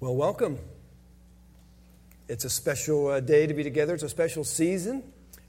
Well, 0.00 0.14
welcome. 0.14 0.60
It's 2.28 2.44
a 2.44 2.50
special 2.50 3.08
uh, 3.08 3.18
day 3.18 3.48
to 3.48 3.52
be 3.52 3.64
together. 3.64 3.94
It's 3.94 4.04
a 4.04 4.08
special 4.08 4.44
season. 4.44 5.02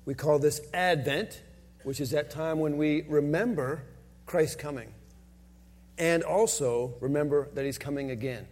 We 0.05 0.15
call 0.15 0.39
this 0.39 0.59
Advent, 0.73 1.43
which 1.83 1.99
is 1.99 2.09
that 2.11 2.31
time 2.31 2.59
when 2.59 2.77
we 2.77 3.03
remember 3.03 3.83
Christ's 4.25 4.55
coming 4.55 4.91
and 5.99 6.23
also 6.23 6.95
remember 6.99 7.47
that 7.53 7.63
He's 7.63 7.77
coming 7.77 8.09
again. 8.09 8.47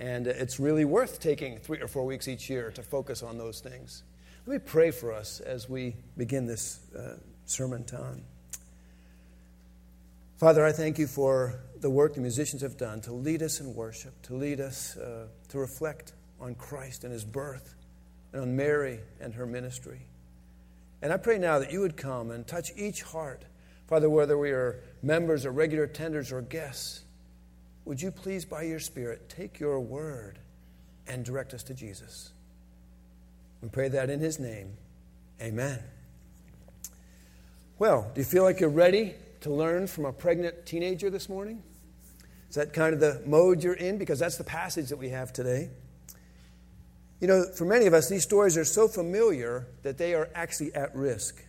And 0.00 0.26
uh, 0.26 0.30
it's 0.30 0.58
really 0.58 0.84
worth 0.84 1.20
taking 1.20 1.58
three 1.58 1.80
or 1.80 1.86
four 1.86 2.04
weeks 2.04 2.26
each 2.26 2.50
year 2.50 2.72
to 2.72 2.82
focus 2.82 3.22
on 3.22 3.38
those 3.38 3.60
things. 3.60 4.02
Let 4.44 4.54
me 4.54 4.58
pray 4.58 4.90
for 4.90 5.12
us 5.12 5.38
as 5.38 5.68
we 5.68 5.94
begin 6.16 6.46
this 6.46 6.80
uh, 6.98 7.14
sermon 7.46 7.84
time. 7.84 8.24
Father, 10.38 10.66
I 10.66 10.72
thank 10.72 10.98
you 10.98 11.06
for 11.06 11.60
the 11.82 11.90
work 11.90 12.14
the 12.14 12.20
musicians 12.20 12.62
have 12.62 12.76
done 12.76 13.00
to 13.02 13.12
lead 13.12 13.42
us 13.42 13.60
in 13.60 13.74
worship, 13.74 14.14
to 14.22 14.34
lead 14.34 14.60
us 14.60 14.96
uh, 14.96 15.26
to 15.48 15.58
reflect 15.58 16.12
on 16.40 16.54
Christ 16.54 17.04
and 17.04 17.12
his 17.12 17.24
birth, 17.24 17.74
and 18.32 18.42
on 18.42 18.56
Mary 18.56 19.00
and 19.20 19.34
her 19.34 19.46
ministry. 19.46 20.00
And 21.02 21.12
I 21.12 21.16
pray 21.16 21.38
now 21.38 21.58
that 21.58 21.72
you 21.72 21.80
would 21.80 21.96
come 21.96 22.30
and 22.30 22.46
touch 22.46 22.70
each 22.76 23.02
heart. 23.02 23.44
Father, 23.88 24.08
whether 24.08 24.38
we 24.38 24.52
are 24.52 24.82
members 25.02 25.44
or 25.44 25.50
regular 25.50 25.86
attenders 25.86 26.32
or 26.32 26.40
guests, 26.40 27.02
would 27.84 28.00
you 28.00 28.12
please, 28.12 28.44
by 28.44 28.62
your 28.62 28.78
Spirit, 28.78 29.28
take 29.28 29.58
your 29.58 29.80
word 29.80 30.38
and 31.08 31.24
direct 31.24 31.52
us 31.52 31.64
to 31.64 31.74
Jesus? 31.74 32.32
We 33.60 33.68
pray 33.68 33.88
that 33.88 34.08
in 34.08 34.20
his 34.20 34.38
name. 34.38 34.76
Amen. 35.40 35.80
Well, 37.80 38.08
do 38.14 38.20
you 38.20 38.24
feel 38.24 38.44
like 38.44 38.60
you're 38.60 38.70
ready 38.70 39.14
to 39.40 39.52
learn 39.52 39.88
from 39.88 40.04
a 40.04 40.12
pregnant 40.12 40.64
teenager 40.64 41.10
this 41.10 41.28
morning? 41.28 41.64
Is 42.52 42.56
that 42.56 42.74
kind 42.74 42.92
of 42.92 43.00
the 43.00 43.22
mode 43.24 43.64
you're 43.64 43.72
in? 43.72 43.96
Because 43.96 44.18
that's 44.18 44.36
the 44.36 44.44
passage 44.44 44.90
that 44.90 44.98
we 44.98 45.08
have 45.08 45.32
today. 45.32 45.70
You 47.18 47.26
know, 47.26 47.46
for 47.56 47.64
many 47.64 47.86
of 47.86 47.94
us, 47.94 48.10
these 48.10 48.24
stories 48.24 48.58
are 48.58 48.64
so 48.66 48.88
familiar 48.88 49.68
that 49.84 49.96
they 49.96 50.12
are 50.12 50.28
actually 50.34 50.74
at 50.74 50.94
risk. 50.94 51.42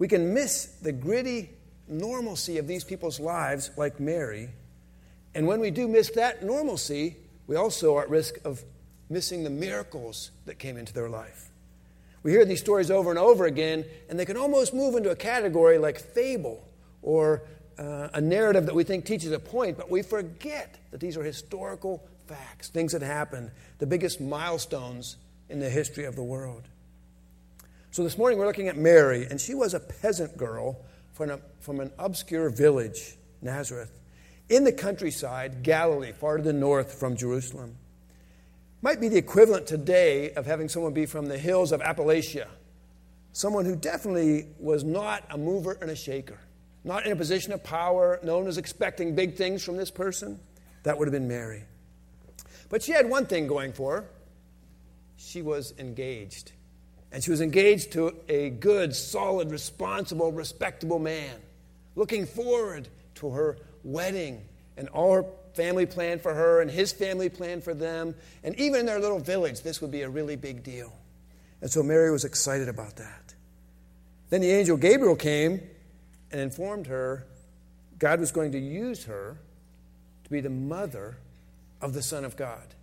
We 0.00 0.08
can 0.08 0.34
miss 0.34 0.64
the 0.82 0.90
gritty 0.90 1.50
normalcy 1.86 2.58
of 2.58 2.66
these 2.66 2.82
people's 2.82 3.20
lives, 3.20 3.70
like 3.76 4.00
Mary. 4.00 4.50
And 5.36 5.46
when 5.46 5.60
we 5.60 5.70
do 5.70 5.86
miss 5.86 6.10
that 6.16 6.42
normalcy, 6.42 7.16
we 7.46 7.54
also 7.54 7.94
are 7.94 8.02
at 8.02 8.10
risk 8.10 8.34
of 8.44 8.64
missing 9.08 9.44
the 9.44 9.50
miracles 9.50 10.32
that 10.44 10.58
came 10.58 10.76
into 10.76 10.92
their 10.92 11.08
life. 11.08 11.52
We 12.24 12.32
hear 12.32 12.44
these 12.44 12.58
stories 12.58 12.90
over 12.90 13.10
and 13.10 13.18
over 13.18 13.46
again, 13.46 13.84
and 14.08 14.18
they 14.18 14.24
can 14.24 14.36
almost 14.36 14.74
move 14.74 14.96
into 14.96 15.10
a 15.10 15.16
category 15.16 15.78
like 15.78 16.00
fable 16.00 16.66
or 17.00 17.42
uh, 17.80 18.10
a 18.12 18.20
narrative 18.20 18.66
that 18.66 18.74
we 18.74 18.84
think 18.84 19.06
teaches 19.06 19.32
a 19.32 19.38
point, 19.38 19.78
but 19.78 19.90
we 19.90 20.02
forget 20.02 20.76
that 20.90 21.00
these 21.00 21.16
are 21.16 21.22
historical 21.22 22.06
facts, 22.26 22.68
things 22.68 22.92
that 22.92 23.00
happened, 23.00 23.50
the 23.78 23.86
biggest 23.86 24.20
milestones 24.20 25.16
in 25.48 25.60
the 25.60 25.70
history 25.70 26.04
of 26.04 26.14
the 26.14 26.22
world. 26.22 26.68
So 27.90 28.04
this 28.04 28.18
morning 28.18 28.38
we're 28.38 28.46
looking 28.46 28.68
at 28.68 28.76
Mary, 28.76 29.26
and 29.28 29.40
she 29.40 29.54
was 29.54 29.72
a 29.72 29.80
peasant 29.80 30.36
girl 30.36 30.84
from, 31.14 31.30
a, 31.30 31.40
from 31.60 31.80
an 31.80 31.90
obscure 31.98 32.50
village, 32.50 33.16
Nazareth, 33.40 33.98
in 34.50 34.64
the 34.64 34.72
countryside, 34.72 35.62
Galilee, 35.62 36.12
far 36.12 36.36
to 36.36 36.42
the 36.42 36.52
north 36.52 36.92
from 36.92 37.16
Jerusalem. 37.16 37.76
Might 38.82 39.00
be 39.00 39.08
the 39.08 39.16
equivalent 39.16 39.66
today 39.66 40.32
of 40.32 40.44
having 40.44 40.68
someone 40.68 40.92
be 40.92 41.06
from 41.06 41.26
the 41.26 41.38
hills 41.38 41.72
of 41.72 41.80
Appalachia, 41.80 42.46
someone 43.32 43.64
who 43.64 43.74
definitely 43.74 44.48
was 44.58 44.84
not 44.84 45.24
a 45.30 45.38
mover 45.38 45.78
and 45.80 45.90
a 45.90 45.96
shaker 45.96 46.38
not 46.84 47.06
in 47.06 47.12
a 47.12 47.16
position 47.16 47.52
of 47.52 47.62
power, 47.62 48.18
No 48.22 48.38
one 48.38 48.46
as 48.46 48.58
expecting 48.58 49.14
big 49.14 49.36
things 49.36 49.62
from 49.62 49.76
this 49.76 49.90
person. 49.90 50.40
That 50.82 50.98
would 50.98 51.08
have 51.08 51.12
been 51.12 51.28
Mary. 51.28 51.64
But 52.68 52.82
she 52.82 52.92
had 52.92 53.08
one 53.08 53.26
thing 53.26 53.46
going 53.46 53.72
for 53.72 53.96
her 53.96 54.08
she 55.20 55.42
was 55.42 55.74
engaged. 55.78 56.52
And 57.12 57.22
she 57.22 57.30
was 57.30 57.40
engaged 57.40 57.92
to 57.92 58.14
a 58.28 58.50
good, 58.50 58.94
solid, 58.94 59.50
responsible, 59.50 60.32
respectable 60.32 60.98
man, 60.98 61.34
looking 61.96 62.26
forward 62.26 62.88
to 63.16 63.30
her 63.30 63.58
wedding 63.84 64.42
and 64.76 64.88
all 64.88 65.12
her 65.12 65.24
family 65.54 65.86
planned 65.86 66.22
for 66.22 66.32
her 66.32 66.60
and 66.60 66.70
his 66.70 66.92
family 66.92 67.28
planned 67.28 67.64
for 67.64 67.74
them. 67.74 68.14
And 68.44 68.58
even 68.58 68.80
in 68.80 68.86
their 68.86 69.00
little 69.00 69.18
village, 69.18 69.62
this 69.62 69.80
would 69.80 69.90
be 69.90 70.02
a 70.02 70.08
really 70.08 70.36
big 70.36 70.62
deal. 70.62 70.92
And 71.60 71.70
so 71.70 71.82
Mary 71.82 72.10
was 72.10 72.24
excited 72.24 72.68
about 72.68 72.96
that. 72.96 73.34
Then 74.30 74.40
the 74.40 74.50
angel 74.50 74.76
Gabriel 74.76 75.16
came 75.16 75.60
and 76.30 76.40
informed 76.40 76.86
her 76.86 77.26
God 77.98 78.18
was 78.18 78.32
going 78.32 78.52
to 78.52 78.58
use 78.58 79.04
her 79.04 79.36
to 80.24 80.30
be 80.30 80.40
the 80.40 80.50
mother 80.50 81.18
of 81.80 81.92
the 81.92 82.02
Son 82.02 82.24
of 82.24 82.36
God. 82.36 82.74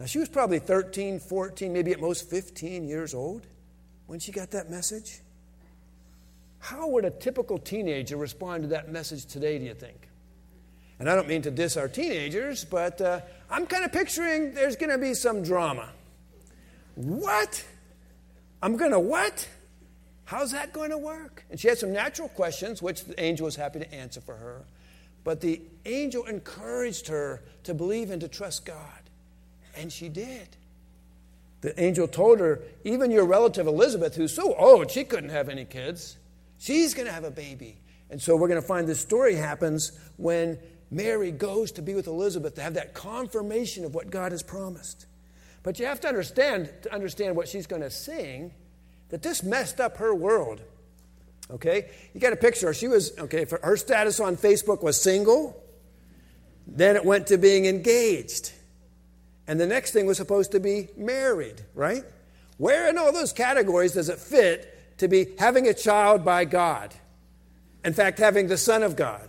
Now, 0.00 0.06
she 0.06 0.18
was 0.18 0.28
probably 0.28 0.58
13, 0.58 1.20
14, 1.20 1.72
maybe 1.72 1.92
at 1.92 2.00
most 2.00 2.28
15 2.30 2.88
years 2.88 3.14
old 3.14 3.46
when 4.06 4.18
she 4.20 4.32
got 4.32 4.52
that 4.52 4.70
message. 4.70 5.20
How 6.60 6.88
would 6.88 7.04
a 7.04 7.10
typical 7.10 7.58
teenager 7.58 8.16
respond 8.16 8.62
to 8.62 8.68
that 8.68 8.90
message 8.90 9.26
today, 9.26 9.58
do 9.58 9.64
you 9.64 9.74
think? 9.74 10.08
And 10.98 11.08
I 11.08 11.14
don't 11.14 11.28
mean 11.28 11.42
to 11.42 11.50
diss 11.50 11.76
our 11.76 11.88
teenagers, 11.88 12.64
but 12.64 13.00
uh, 13.00 13.20
I'm 13.50 13.66
kind 13.66 13.84
of 13.84 13.92
picturing 13.92 14.54
there's 14.54 14.76
going 14.76 14.90
to 14.90 14.98
be 14.98 15.14
some 15.14 15.42
drama. 15.42 15.90
What? 16.94 17.64
I'm 18.62 18.76
going 18.76 18.90
to 18.90 18.98
what? 18.98 19.46
How's 20.28 20.52
that 20.52 20.74
going 20.74 20.90
to 20.90 20.98
work? 20.98 21.42
And 21.50 21.58
she 21.58 21.68
had 21.68 21.78
some 21.78 21.90
natural 21.90 22.28
questions, 22.28 22.82
which 22.82 23.02
the 23.04 23.18
angel 23.18 23.46
was 23.46 23.56
happy 23.56 23.78
to 23.78 23.94
answer 23.94 24.20
for 24.20 24.36
her. 24.36 24.60
But 25.24 25.40
the 25.40 25.62
angel 25.86 26.26
encouraged 26.26 27.08
her 27.08 27.42
to 27.62 27.72
believe 27.72 28.10
and 28.10 28.20
to 28.20 28.28
trust 28.28 28.66
God. 28.66 29.00
And 29.74 29.90
she 29.90 30.10
did. 30.10 30.48
The 31.62 31.82
angel 31.82 32.06
told 32.06 32.40
her, 32.40 32.60
even 32.84 33.10
your 33.10 33.24
relative 33.24 33.66
Elizabeth, 33.66 34.16
who's 34.16 34.34
so 34.34 34.54
old, 34.54 34.90
she 34.90 35.02
couldn't 35.02 35.30
have 35.30 35.48
any 35.48 35.64
kids, 35.64 36.18
she's 36.58 36.92
going 36.92 37.06
to 37.06 37.12
have 37.14 37.24
a 37.24 37.30
baby. 37.30 37.78
And 38.10 38.20
so 38.20 38.36
we're 38.36 38.48
going 38.48 38.60
to 38.60 38.68
find 38.68 38.86
this 38.86 39.00
story 39.00 39.34
happens 39.34 39.98
when 40.18 40.58
Mary 40.90 41.30
goes 41.30 41.72
to 41.72 41.80
be 41.80 41.94
with 41.94 42.06
Elizabeth 42.06 42.54
to 42.56 42.60
have 42.60 42.74
that 42.74 42.92
confirmation 42.92 43.82
of 43.86 43.94
what 43.94 44.10
God 44.10 44.32
has 44.32 44.42
promised. 44.42 45.06
But 45.62 45.78
you 45.78 45.86
have 45.86 46.00
to 46.02 46.08
understand, 46.08 46.70
to 46.82 46.92
understand 46.92 47.34
what 47.34 47.48
she's 47.48 47.66
going 47.66 47.80
to 47.80 47.90
sing, 47.90 48.52
that 49.10 49.22
this 49.22 49.42
messed 49.42 49.80
up 49.80 49.98
her 49.98 50.14
world. 50.14 50.60
Okay? 51.50 51.90
You 52.14 52.20
got 52.20 52.32
a 52.32 52.36
picture. 52.36 52.72
She 52.74 52.88
was, 52.88 53.16
okay, 53.18 53.46
her 53.62 53.76
status 53.76 54.20
on 54.20 54.36
Facebook 54.36 54.82
was 54.82 55.00
single. 55.00 55.62
Then 56.66 56.96
it 56.96 57.04
went 57.04 57.28
to 57.28 57.38
being 57.38 57.66
engaged. 57.66 58.52
And 59.46 59.58
the 59.58 59.66
next 59.66 59.92
thing 59.92 60.04
was 60.04 60.18
supposed 60.18 60.52
to 60.52 60.60
be 60.60 60.88
married, 60.96 61.62
right? 61.74 62.04
Where 62.58 62.88
in 62.90 62.98
all 62.98 63.12
those 63.12 63.32
categories 63.32 63.92
does 63.92 64.10
it 64.10 64.18
fit 64.18 64.98
to 64.98 65.08
be 65.08 65.28
having 65.38 65.66
a 65.68 65.74
child 65.74 66.24
by 66.24 66.44
God? 66.44 66.94
In 67.84 67.94
fact, 67.94 68.18
having 68.18 68.48
the 68.48 68.58
Son 68.58 68.82
of 68.82 68.96
God. 68.96 69.28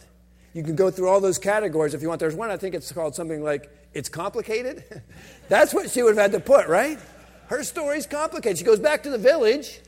You 0.53 0.63
can 0.63 0.75
go 0.75 0.91
through 0.91 1.07
all 1.07 1.21
those 1.21 1.37
categories 1.37 1.93
if 1.93 2.01
you 2.01 2.09
want. 2.09 2.19
There's 2.19 2.35
one, 2.35 2.49
I 2.49 2.57
think 2.57 2.75
it's 2.75 2.91
called 2.91 3.15
something 3.15 3.43
like, 3.43 3.71
it's 3.93 4.09
complicated. 4.09 4.83
That's 5.47 5.73
what 5.73 5.89
she 5.89 6.03
would 6.03 6.17
have 6.17 6.31
had 6.31 6.31
to 6.33 6.39
put, 6.39 6.67
right? 6.67 6.99
Her 7.49 7.63
story's 7.63 8.05
complicated. 8.05 8.59
She 8.59 8.63
goes 8.63 8.79
back 8.79 9.03
to 9.03 9.09
the 9.09 9.17
village, 9.17 9.79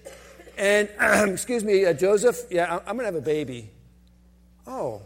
and, 0.58 0.90
excuse 1.30 1.64
me, 1.64 1.86
uh, 1.86 1.94
Joseph, 1.94 2.46
yeah, 2.50 2.80
I'm 2.88 2.98
going 2.98 3.00
to 3.00 3.06
have 3.06 3.16
a 3.16 3.22
baby. 3.22 3.70
Oh, 4.66 5.04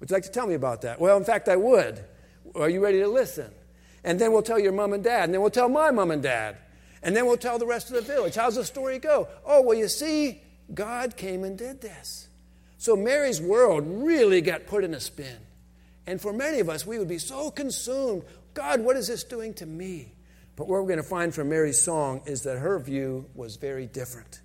would 0.00 0.10
you 0.10 0.14
like 0.14 0.24
to 0.24 0.30
tell 0.30 0.48
me 0.48 0.54
about 0.54 0.82
that? 0.82 1.00
Well, 1.00 1.16
in 1.16 1.24
fact, 1.24 1.48
I 1.48 1.54
would. 1.54 2.04
Are 2.56 2.68
you 2.68 2.82
ready 2.82 2.98
to 2.98 3.08
listen? 3.08 3.52
And 4.02 4.20
then 4.20 4.32
we'll 4.32 4.42
tell 4.42 4.58
your 4.58 4.72
mom 4.72 4.92
and 4.92 5.04
dad, 5.04 5.24
and 5.24 5.34
then 5.34 5.40
we'll 5.40 5.50
tell 5.50 5.68
my 5.68 5.92
mom 5.92 6.10
and 6.10 6.20
dad, 6.20 6.56
and 7.04 7.16
then 7.16 7.24
we'll 7.24 7.36
tell 7.36 7.58
the 7.58 7.66
rest 7.66 7.88
of 7.88 7.94
the 7.94 8.02
village. 8.02 8.34
How's 8.34 8.56
the 8.56 8.64
story 8.64 8.98
go? 8.98 9.28
Oh, 9.46 9.62
well, 9.62 9.78
you 9.78 9.86
see, 9.86 10.42
God 10.74 11.16
came 11.16 11.44
and 11.44 11.56
did 11.56 11.80
this. 11.80 12.26
So 12.78 12.96
Mary's 12.96 13.40
world 13.40 13.84
really 13.86 14.40
got 14.40 14.66
put 14.66 14.82
in 14.82 14.92
a 14.92 14.98
spin. 14.98 15.36
And 16.04 16.20
for 16.20 16.32
many 16.32 16.58
of 16.58 16.68
us, 16.68 16.84
we 16.84 16.98
would 16.98 17.06
be 17.06 17.18
so 17.18 17.52
consumed 17.52 18.24
God, 18.54 18.80
what 18.80 18.96
is 18.96 19.06
this 19.06 19.24
doing 19.24 19.54
to 19.54 19.66
me? 19.66 20.12
But 20.56 20.68
what 20.68 20.80
we're 20.80 20.86
going 20.86 20.96
to 20.98 21.02
find 21.02 21.34
from 21.34 21.48
Mary's 21.48 21.80
song 21.80 22.22
is 22.26 22.42
that 22.42 22.58
her 22.58 22.78
view 22.78 23.26
was 23.34 23.56
very 23.56 23.86
different. 23.86 24.40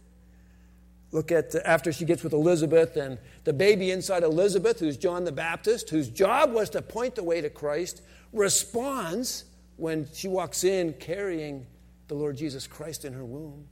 Look 1.12 1.32
at 1.32 1.56
after 1.56 1.92
she 1.94 2.06
gets 2.06 2.24
with 2.24 2.34
Elizabeth 2.34 2.98
and 2.98 3.18
the 3.44 3.54
baby 3.54 3.92
inside 3.92 4.24
Elizabeth, 4.24 4.80
who's 4.80 4.98
John 4.98 5.24
the 5.24 5.32
Baptist, 5.32 5.90
whose 5.90 6.10
job 6.10 6.52
was 6.52 6.70
to 6.72 6.82
point 6.82 7.16
the 7.16 7.24
way 7.24 7.42
to 7.42 7.50
Christ, 7.50 8.02
responds 8.34 9.46
when 9.78 10.08
she 10.14 10.28
walks 10.28 10.64
in 10.64 10.94
carrying 10.94 11.66
the 12.08 12.16
Lord 12.16 12.36
Jesus 12.36 12.68
Christ 12.68 13.06
in 13.06 13.14
her 13.14 13.24
womb. 13.24 13.68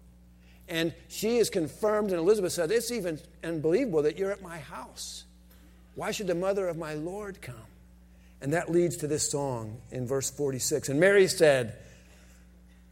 And 0.67 0.93
she 1.09 1.37
is 1.37 1.49
confirmed, 1.49 2.11
and 2.11 2.19
Elizabeth 2.19 2.53
said, 2.53 2.71
It's 2.71 2.91
even 2.91 3.19
unbelievable 3.43 4.03
that 4.03 4.17
you're 4.17 4.31
at 4.31 4.41
my 4.41 4.57
house. 4.57 5.25
Why 5.95 6.11
should 6.11 6.27
the 6.27 6.35
mother 6.35 6.67
of 6.67 6.77
my 6.77 6.93
Lord 6.93 7.41
come? 7.41 7.55
And 8.41 8.53
that 8.53 8.71
leads 8.71 8.97
to 8.97 9.07
this 9.07 9.29
song 9.29 9.81
in 9.91 10.07
verse 10.07 10.29
46. 10.29 10.89
And 10.89 10.99
Mary 10.99 11.27
said, 11.27 11.77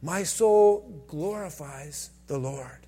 my 0.04 0.22
soul 0.22 1.02
glorifies 1.08 2.10
the 2.26 2.36
Lord, 2.36 2.86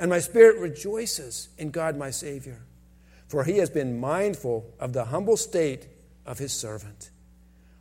and 0.00 0.10
my 0.10 0.18
spirit 0.18 0.58
rejoices 0.58 1.48
in 1.56 1.70
God 1.70 1.96
my 1.96 2.10
Savior, 2.10 2.58
for 3.28 3.44
he 3.44 3.58
has 3.58 3.70
been 3.70 4.00
mindful 4.00 4.74
of 4.80 4.92
the 4.92 5.04
humble 5.04 5.36
state 5.36 5.86
of 6.26 6.38
his 6.38 6.52
servant. 6.52 7.10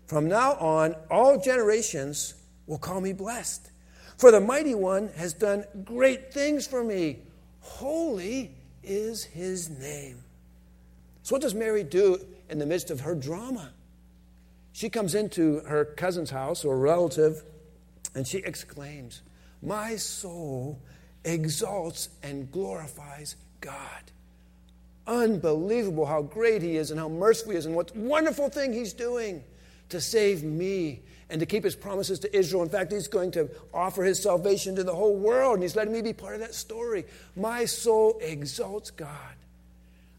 From 0.05 0.27
now 0.27 0.53
on, 0.53 0.95
all 1.09 1.39
generations 1.39 2.35
will 2.67 2.77
call 2.77 3.01
me 3.01 3.11
blessed. 3.11 3.71
For 4.17 4.29
the 4.29 4.39
mighty 4.39 4.75
one 4.75 5.07
has 5.15 5.33
done 5.33 5.65
great 5.83 6.31
things 6.31 6.67
for 6.67 6.83
me. 6.83 7.23
Holy 7.61 8.51
is 8.83 9.23
his 9.23 9.67
name. 9.67 10.23
So, 11.23 11.33
what 11.33 11.41
does 11.41 11.55
Mary 11.55 11.83
do 11.83 12.23
in 12.49 12.59
the 12.59 12.67
midst 12.67 12.91
of 12.91 12.99
her 13.01 13.15
drama? 13.15 13.71
She 14.73 14.89
comes 14.89 15.15
into 15.15 15.61
her 15.61 15.85
cousin's 15.85 16.29
house 16.29 16.63
or 16.63 16.77
relative 16.77 17.43
and 18.15 18.27
she 18.27 18.39
exclaims, 18.39 19.21
My 19.61 19.95
soul 19.95 20.79
exalts 21.23 22.09
and 22.23 22.51
glorifies 22.51 23.35
God. 23.61 24.11
Unbelievable 25.07 26.05
how 26.05 26.21
great 26.21 26.61
He 26.61 26.77
is 26.77 26.91
and 26.91 26.99
how 26.99 27.09
merciful 27.09 27.53
He 27.53 27.57
is 27.57 27.65
and 27.65 27.75
what 27.75 27.95
wonderful 27.95 28.49
thing 28.49 28.73
He's 28.73 28.93
doing 28.93 29.43
to 29.89 29.99
save 29.99 30.43
me 30.43 31.01
and 31.29 31.39
to 31.39 31.45
keep 31.45 31.63
His 31.63 31.75
promises 31.75 32.19
to 32.19 32.35
Israel. 32.35 32.63
In 32.63 32.69
fact, 32.69 32.91
He's 32.91 33.07
going 33.07 33.31
to 33.31 33.49
offer 33.73 34.03
His 34.03 34.21
salvation 34.21 34.75
to 34.75 34.83
the 34.83 34.95
whole 34.95 35.15
world, 35.15 35.55
and 35.55 35.63
He's 35.63 35.75
letting 35.75 35.93
me 35.93 36.01
be 36.01 36.13
part 36.13 36.35
of 36.35 36.41
that 36.41 36.53
story. 36.53 37.05
My 37.35 37.65
soul 37.65 38.19
exalts 38.21 38.91
God. 38.91 39.35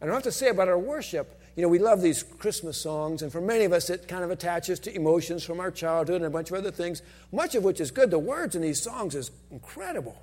I 0.00 0.06
don't 0.06 0.14
have 0.14 0.22
to 0.25 0.32
say 0.32 0.48
about 0.48 0.69
our 0.69 0.78
worship. 0.78 1.39
You 1.56 1.62
know, 1.62 1.69
we 1.69 1.79
love 1.79 2.00
these 2.00 2.23
Christmas 2.23 2.81
songs, 2.81 3.23
and 3.23 3.32
for 3.32 3.41
many 3.41 3.64
of 3.64 3.73
us, 3.73 3.91
it 3.91 4.08
kind 4.08 4.23
of 4.23 4.31
attaches 4.31 4.79
to 4.81 4.94
emotions 4.94 5.44
from 5.44 5.61
our 5.61 5.70
childhood 5.70 6.17
and 6.17 6.26
a 6.26 6.31
bunch 6.31 6.50
of 6.50 6.56
other 6.56 6.70
things, 6.70 7.02
much 7.32 7.55
of 7.55 7.64
which 7.64 7.81
is 7.81 7.91
good. 7.91 8.11
The 8.11 8.19
words 8.19 8.55
in 8.55 8.62
these 8.62 8.82
songs 8.82 9.14
is 9.14 9.31
incredible. 9.50 10.23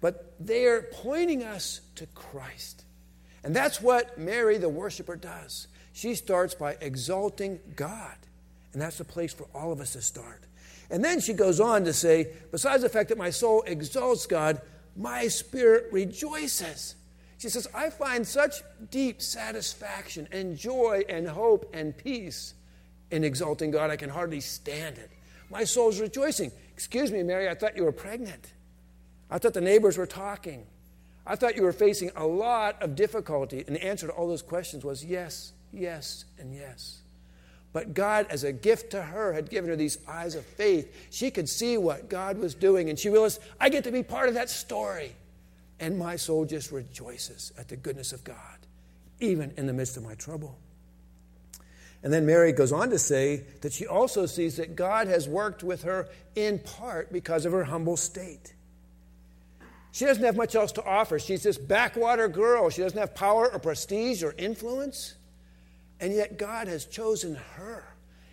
But 0.00 0.34
they're 0.38 0.82
pointing 0.92 1.42
us 1.42 1.80
to 1.96 2.06
Christ. 2.06 2.84
And 3.42 3.56
that's 3.56 3.80
what 3.80 4.18
Mary, 4.18 4.58
the 4.58 4.68
worshiper, 4.68 5.16
does. 5.16 5.66
She 5.92 6.14
starts 6.14 6.54
by 6.54 6.76
exalting 6.80 7.60
God. 7.74 8.16
And 8.72 8.82
that's 8.82 8.98
the 8.98 9.04
place 9.04 9.32
for 9.32 9.46
all 9.54 9.72
of 9.72 9.80
us 9.80 9.92
to 9.92 10.02
start. 10.02 10.42
And 10.90 11.02
then 11.02 11.20
she 11.20 11.32
goes 11.32 11.60
on 11.60 11.84
to 11.84 11.92
say, 11.92 12.32
besides 12.50 12.82
the 12.82 12.88
fact 12.88 13.08
that 13.08 13.18
my 13.18 13.30
soul 13.30 13.62
exalts 13.66 14.26
God, 14.26 14.60
my 14.96 15.28
spirit 15.28 15.86
rejoices. 15.92 16.96
She 17.44 17.50
says, 17.50 17.68
I 17.74 17.90
find 17.90 18.26
such 18.26 18.62
deep 18.90 19.20
satisfaction 19.20 20.26
and 20.32 20.56
joy 20.56 21.02
and 21.10 21.28
hope 21.28 21.68
and 21.74 21.94
peace 21.94 22.54
in 23.10 23.22
exalting 23.22 23.70
God, 23.70 23.90
I 23.90 23.96
can 23.96 24.08
hardly 24.08 24.40
stand 24.40 24.96
it. 24.96 25.10
My 25.50 25.64
soul's 25.64 26.00
rejoicing. 26.00 26.52
Excuse 26.72 27.12
me, 27.12 27.22
Mary, 27.22 27.50
I 27.50 27.54
thought 27.54 27.76
you 27.76 27.84
were 27.84 27.92
pregnant. 27.92 28.54
I 29.30 29.36
thought 29.36 29.52
the 29.52 29.60
neighbors 29.60 29.98
were 29.98 30.06
talking. 30.06 30.64
I 31.26 31.36
thought 31.36 31.54
you 31.54 31.64
were 31.64 31.74
facing 31.74 32.10
a 32.16 32.26
lot 32.26 32.82
of 32.82 32.94
difficulty. 32.94 33.62
And 33.66 33.76
the 33.76 33.84
answer 33.84 34.06
to 34.06 34.12
all 34.14 34.26
those 34.26 34.40
questions 34.40 34.82
was 34.82 35.04
yes, 35.04 35.52
yes, 35.70 36.24
and 36.38 36.54
yes. 36.54 37.02
But 37.74 37.92
God, 37.92 38.26
as 38.30 38.42
a 38.44 38.54
gift 38.54 38.92
to 38.92 39.02
her, 39.02 39.34
had 39.34 39.50
given 39.50 39.68
her 39.68 39.76
these 39.76 39.98
eyes 40.08 40.34
of 40.34 40.46
faith. 40.46 41.08
She 41.10 41.30
could 41.30 41.50
see 41.50 41.76
what 41.76 42.08
God 42.08 42.38
was 42.38 42.54
doing, 42.54 42.88
and 42.88 42.98
she 42.98 43.10
realized, 43.10 43.42
I 43.60 43.68
get 43.68 43.84
to 43.84 43.92
be 43.92 44.02
part 44.02 44.28
of 44.28 44.34
that 44.34 44.48
story. 44.48 45.14
And 45.80 45.98
my 45.98 46.16
soul 46.16 46.44
just 46.44 46.70
rejoices 46.70 47.52
at 47.58 47.68
the 47.68 47.76
goodness 47.76 48.12
of 48.12 48.24
God, 48.24 48.58
even 49.20 49.52
in 49.56 49.66
the 49.66 49.72
midst 49.72 49.96
of 49.96 50.02
my 50.02 50.14
trouble. 50.14 50.58
And 52.02 52.12
then 52.12 52.26
Mary 52.26 52.52
goes 52.52 52.70
on 52.70 52.90
to 52.90 52.98
say 52.98 53.44
that 53.62 53.72
she 53.72 53.86
also 53.86 54.26
sees 54.26 54.56
that 54.58 54.76
God 54.76 55.08
has 55.08 55.26
worked 55.26 55.64
with 55.64 55.84
her 55.84 56.08
in 56.36 56.58
part 56.58 57.10
because 57.10 57.46
of 57.46 57.52
her 57.52 57.64
humble 57.64 57.96
state. 57.96 58.54
She 59.90 60.04
doesn't 60.04 60.24
have 60.24 60.36
much 60.36 60.54
else 60.54 60.72
to 60.72 60.84
offer. 60.84 61.18
She's 61.18 61.44
this 61.44 61.56
backwater 61.56 62.28
girl. 62.28 62.68
She 62.68 62.82
doesn't 62.82 62.98
have 62.98 63.14
power 63.14 63.50
or 63.50 63.58
prestige 63.58 64.22
or 64.22 64.34
influence. 64.36 65.14
And 66.00 66.12
yet 66.12 66.36
God 66.36 66.68
has 66.68 66.84
chosen 66.84 67.36
her. 67.36 67.84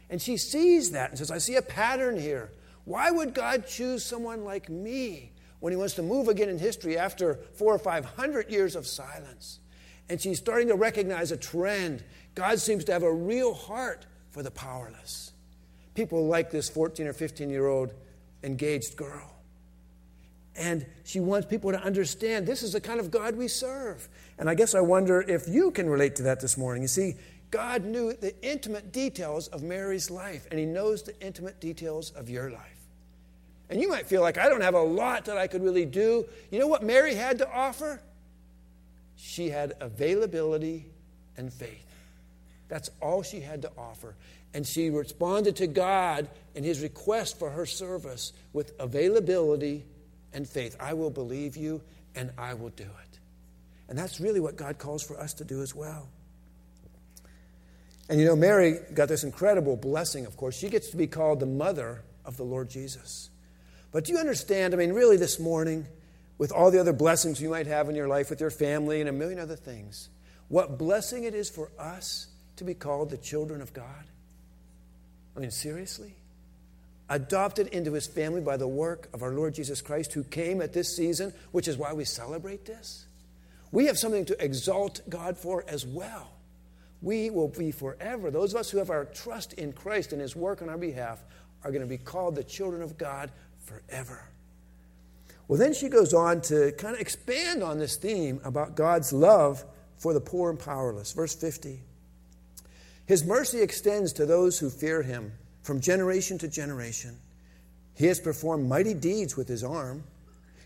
And 0.10 0.22
she 0.22 0.38
sees 0.38 0.92
that 0.92 1.12
and 1.12 1.20
says, 1.20 1.32
I 1.32 1.38
see 1.38 1.56
a 1.56 1.62
pattern 1.62 2.20
here. 2.20 2.52
Why 2.84 3.12
would 3.12 3.34
God 3.34 3.68
choose 3.68 4.04
someone 4.04 4.44
like 4.44 4.70
me 4.70 5.32
when 5.62 5.72
he 5.72 5.78
wants 5.78 5.94
to 5.94 6.04
move 6.04 6.28
again 6.28 6.50
in 6.50 6.60
history 6.60 6.98
after 6.98 7.36
four 7.54 7.74
or 7.74 7.80
five 7.80 8.04
hundred 8.04 8.50
years 8.52 8.76
of 8.76 8.86
silence. 8.86 9.60
And 10.10 10.20
she's 10.20 10.40
starting 10.40 10.68
to 10.68 10.76
recognize 10.76 11.32
a 11.32 11.38
trend. 11.38 12.04
God 12.36 12.60
seems 12.60 12.84
to 12.86 12.92
have 12.92 13.04
a 13.04 13.14
real 13.14 13.54
heart 13.54 14.06
for 14.32 14.44
the 14.44 14.52
powerless. 14.52 15.32
People 15.94 16.28
like 16.28 16.52
this 16.52 16.68
14 16.68 17.08
or 17.08 17.14
15 17.14 17.50
year 17.50 17.68
old 17.68 17.94
engaged 18.44 18.98
girl. 18.98 19.32
And 20.56 20.86
she 21.06 21.20
wants 21.20 21.48
people 21.48 21.72
to 21.72 21.82
understand 21.82 22.46
this 22.46 22.62
is 22.62 22.74
the 22.74 22.82
kind 22.82 23.00
of 23.00 23.10
God 23.10 23.38
we 23.38 23.48
serve. 23.48 24.10
And 24.38 24.50
I 24.50 24.56
guess 24.56 24.76
I 24.76 24.82
wonder 24.82 25.22
if 25.22 25.48
you 25.48 25.72
can 25.72 25.90
relate 25.90 26.18
to 26.18 26.24
that 26.24 26.42
this 26.42 26.58
morning. 26.58 26.82
You 26.82 26.90
see, 26.90 27.16
God 27.52 27.86
knew 27.86 28.14
the 28.14 28.34
intimate 28.42 28.92
details 28.92 29.48
of 29.50 29.62
Mary's 29.62 30.10
life, 30.10 30.48
and 30.50 30.60
He 30.60 30.66
knows 30.66 31.04
the 31.04 31.20
intimate 31.22 31.60
details 31.60 32.12
of 32.12 32.30
your 32.30 32.50
life. 32.50 32.81
And 33.72 33.80
you 33.80 33.88
might 33.88 34.06
feel 34.06 34.22
like 34.22 34.38
I 34.38 34.50
don't 34.50 34.62
have 34.62 34.74
a 34.74 34.82
lot 34.82 35.26
that 35.26 35.38
I 35.38 35.48
could 35.48 35.64
really 35.64 35.86
do. 35.86 36.26
You 36.52 36.60
know 36.60 36.68
what 36.68 36.84
Mary 36.84 37.16
had 37.16 37.38
to 37.38 37.50
offer? 37.50 38.02
She 39.16 39.50
had 39.50 39.74
availability 39.80 40.86
and 41.38 41.52
faith. 41.52 41.86
That's 42.68 42.90
all 43.02 43.24
she 43.24 43.40
had 43.40 43.62
to 43.62 43.72
offer. 43.78 44.16
And 44.54 44.68
she 44.68 44.90
responded 44.90 45.56
to 45.56 45.68
God 45.68 46.28
in 46.54 46.66
his 46.66 46.82
request 46.82 47.40
for 47.40 47.50
her 47.50 47.66
service 47.66 48.34
with 48.52 48.74
availability 48.78 49.86
and 50.34 50.48
faith. 50.48 50.76
I 50.78 50.94
will 50.94 51.10
believe 51.10 51.56
you 51.56 51.82
and 52.14 52.32
I 52.38 52.56
will 52.56 52.72
do 52.72 52.84
it. 52.84 53.20
And 53.88 53.98
that's 53.98 54.20
really 54.20 54.42
what 54.42 54.58
God 54.58 54.80
calls 54.80 55.02
for 55.02 55.18
us 55.18 55.34
to 55.36 55.46
do 55.46 55.62
as 55.62 55.74
well. 55.74 56.10
And 58.10 58.20
you 58.20 58.26
know, 58.26 58.36
Mary 58.36 58.80
got 58.94 59.08
this 59.08 59.24
incredible 59.24 59.78
blessing, 59.78 60.26
of 60.26 60.36
course. 60.36 60.58
She 60.58 60.68
gets 60.68 60.90
to 60.90 60.98
be 60.98 61.08
called 61.08 61.40
the 61.40 61.46
mother 61.46 62.02
of 62.26 62.36
the 62.36 62.44
Lord 62.44 62.70
Jesus. 62.70 63.30
But 63.92 64.06
do 64.06 64.14
you 64.14 64.20
understand? 64.20 64.74
I 64.74 64.78
mean, 64.78 64.94
really, 64.94 65.18
this 65.18 65.40
morning, 65.40 65.86
with 66.38 66.52
all 66.52 66.72
the 66.72 66.80
other 66.80 66.94
blessings 66.94 67.42
you 67.42 67.50
might 67.50 67.68
have 67.68 67.90
in 67.90 67.96
your 67.96 68.08
life 68.08 68.30
with 68.30 68.40
your 68.40 68.50
family 68.50 69.00
and 69.00 69.10
a 69.10 69.14
million 69.14 69.40
other 69.40 69.56
things, 69.56 70.10
what 70.48 70.78
blessing 70.78 71.24
it 71.24 71.36
is 71.36 71.50
for 71.50 71.72
us 71.78 72.28
to 72.56 72.64
be 72.64 72.74
called 72.74 73.10
the 73.10 73.18
children 73.18 73.62
of 73.62 73.74
God? 73.74 74.06
I 75.36 75.40
mean, 75.40 75.52
seriously? 75.52 76.16
Adopted 77.10 77.68
into 77.68 77.94
his 77.94 78.08
family 78.08 78.42
by 78.42 78.58
the 78.58 78.68
work 78.68 79.10
of 79.14 79.24
our 79.24 79.34
Lord 79.34 79.54
Jesus 79.54 79.82
Christ, 79.82 80.14
who 80.14 80.24
came 80.24 80.62
at 80.62 80.74
this 80.74 80.96
season, 80.96 81.34
which 81.52 81.68
is 81.68 81.78
why 81.78 81.94
we 81.94 82.06
celebrate 82.06 82.66
this. 82.66 83.06
We 83.72 83.86
have 83.86 83.98
something 83.98 84.26
to 84.26 84.44
exalt 84.44 85.02
God 85.10 85.38
for 85.38 85.66
as 85.68 85.86
well. 85.86 86.32
We 87.02 87.30
will 87.30 87.48
be 87.48 87.72
forever. 87.72 88.32
Those 88.32 88.54
of 88.54 88.60
us 88.60 88.70
who 88.70 88.78
have 88.78 88.90
our 88.90 89.06
trust 89.06 89.54
in 89.54 89.74
Christ 89.74 90.14
and 90.14 90.22
his 90.22 90.36
work 90.36 90.62
on 90.62 90.70
our 90.70 90.78
behalf 90.78 91.24
are 91.64 91.72
going 91.72 91.82
to 91.82 91.88
be 91.88 91.98
called 91.98 92.36
the 92.36 92.44
children 92.44 92.82
of 92.82 92.98
God 92.98 93.32
forever. 93.62 94.30
Well, 95.48 95.60
then 95.60 95.74
she 95.74 95.90
goes 95.90 96.14
on 96.14 96.42
to 96.44 96.72
kind 96.78 96.96
of 96.96 97.02
expand 97.02 97.62
on 97.62 97.78
this 97.78 97.98
theme 97.98 98.40
about 98.44 98.76
God's 98.76 99.12
love 99.12 99.66
for 99.98 100.14
the 100.14 100.22
poor 100.22 100.50
and 100.50 100.60
powerless. 100.60 101.12
Verse 101.12 101.36
50 101.36 101.82
His 103.06 103.26
mercy 103.26 103.62
extends 103.62 104.14
to 104.14 104.26
those 104.26 104.60
who 104.60 104.70
fear 104.70 105.02
him 105.02 105.34
from 105.62 105.82
generation 105.82 106.38
to 106.40 106.48
generation. 106.48 107.18
He 107.96 108.08
has 108.08 108.20
performed 108.20 108.68
mighty 108.68 108.94
deeds 108.94 109.36
with 109.36 109.48
his 109.48 109.64
arm. 109.64 110.06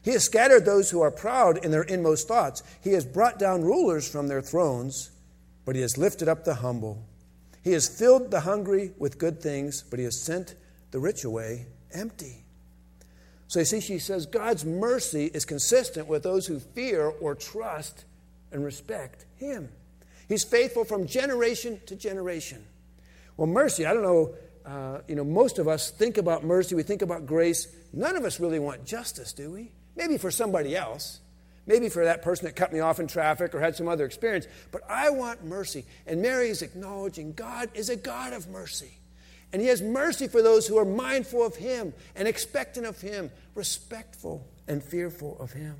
He 0.03 0.11
has 0.11 0.23
scattered 0.23 0.65
those 0.65 0.91
who 0.91 1.01
are 1.01 1.11
proud 1.11 1.65
in 1.65 1.71
their 1.71 1.83
inmost 1.83 2.27
thoughts. 2.27 2.61
He 2.79 2.91
has 2.91 3.05
brought 3.05 3.39
down 3.39 3.63
rulers 3.63 4.07
from 4.07 4.27
their 4.27 4.41
thrones, 4.41 5.09
but 5.65 5.75
he 5.75 5.81
has 5.81 5.97
lifted 5.97 6.29
up 6.29 6.45
the 6.45 6.55
humble. 6.55 7.03
He 7.63 7.71
has 7.71 7.89
filled 7.89 8.29
the 8.29 8.41
hungry 8.41 8.93
with 8.99 9.17
good 9.17 9.41
things, 9.41 9.83
but 9.89 9.97
he 9.97 10.05
has 10.05 10.21
sent 10.21 10.53
the 10.91 10.99
rich 10.99 11.23
away 11.23 11.65
empty. 11.91 12.44
So 13.47 13.59
you 13.59 13.65
see, 13.65 13.79
she 13.79 13.99
says 13.99 14.25
God's 14.25 14.65
mercy 14.65 15.25
is 15.25 15.45
consistent 15.45 16.07
with 16.07 16.23
those 16.23 16.47
who 16.47 16.59
fear 16.59 17.05
or 17.07 17.35
trust 17.35 18.05
and 18.51 18.63
respect 18.63 19.25
Him. 19.35 19.69
He's 20.27 20.43
faithful 20.43 20.85
from 20.85 21.05
generation 21.05 21.79
to 21.85 21.95
generation. 21.95 22.65
Well, 23.37 23.47
mercy, 23.47 23.85
I 23.85 23.93
don't 23.93 24.03
know, 24.03 24.35
uh, 24.65 25.01
you 25.07 25.15
know, 25.15 25.23
most 25.23 25.59
of 25.59 25.67
us 25.67 25.91
think 25.91 26.17
about 26.17 26.43
mercy, 26.43 26.73
we 26.73 26.83
think 26.83 27.01
about 27.01 27.25
grace. 27.25 27.67
None 27.93 28.15
of 28.15 28.23
us 28.23 28.39
really 28.39 28.59
want 28.59 28.85
justice, 28.85 29.33
do 29.33 29.51
we? 29.51 29.71
Maybe 29.95 30.17
for 30.17 30.31
somebody 30.31 30.75
else. 30.75 31.19
Maybe 31.67 31.89
for 31.89 32.05
that 32.05 32.21
person 32.21 32.45
that 32.45 32.55
cut 32.55 32.71
me 32.71 32.79
off 32.79 32.99
in 32.99 33.07
traffic 33.07 33.55
or 33.55 33.59
had 33.59 33.75
some 33.75 33.87
other 33.87 34.05
experience. 34.05 34.45
But 34.71 34.81
I 34.87 35.09
want 35.09 35.43
mercy. 35.43 35.85
And 36.05 36.21
Mary 36.21 36.49
is 36.49 36.61
acknowledging 36.61 37.33
God 37.33 37.69
is 37.73 37.89
a 37.89 37.95
God 37.95 38.33
of 38.33 38.47
mercy. 38.47 38.99
And 39.53 39.61
he 39.61 39.69
has 39.69 39.81
mercy 39.81 40.27
for 40.27 40.41
those 40.41 40.67
who 40.67 40.77
are 40.77 40.85
mindful 40.85 41.45
of 41.45 41.55
him 41.55 41.93
and 42.15 42.27
expectant 42.27 42.85
of 42.85 42.99
him, 42.99 43.31
respectful 43.53 44.45
and 44.67 44.83
fearful 44.83 45.37
of 45.39 45.53
him. 45.53 45.75